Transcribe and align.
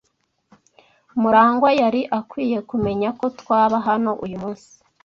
Murangwa 1.21 1.69
yari 1.81 2.01
akwiye 2.19 2.59
kumenya 2.69 3.09
ko 3.19 3.25
twaba 3.39 3.75
hano 3.87 4.11
uyu 4.25 4.37
munsi. 4.43 4.71